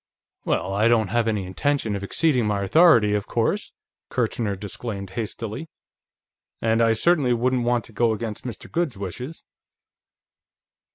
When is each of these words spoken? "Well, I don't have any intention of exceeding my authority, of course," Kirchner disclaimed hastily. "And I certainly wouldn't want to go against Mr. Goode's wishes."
"Well, 0.45 0.73
I 0.73 0.87
don't 0.87 1.09
have 1.09 1.27
any 1.27 1.45
intention 1.45 1.95
of 1.95 2.03
exceeding 2.03 2.47
my 2.47 2.63
authority, 2.63 3.13
of 3.13 3.27
course," 3.27 3.71
Kirchner 4.09 4.55
disclaimed 4.55 5.11
hastily. 5.11 5.69
"And 6.59 6.81
I 6.81 6.93
certainly 6.93 7.33
wouldn't 7.33 7.65
want 7.65 7.85
to 7.85 7.93
go 7.93 8.11
against 8.11 8.43
Mr. 8.43 8.67
Goode's 8.71 8.97
wishes." 8.97 9.45